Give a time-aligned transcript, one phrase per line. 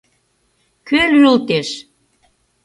[0.87, 1.69] —Кӧ лӱйылтеш?